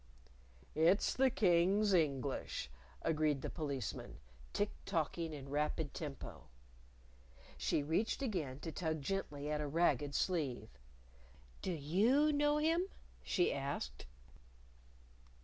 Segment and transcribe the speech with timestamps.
[0.73, 2.71] "It's the King's English,"
[3.03, 4.17] agreed the Policeman,
[4.51, 6.47] tick tocking in rapid tempo.
[7.55, 10.69] She reached again to tug gently at a ragged sleeve.
[11.61, 12.87] "Do you know him?"
[13.21, 14.07] she asked.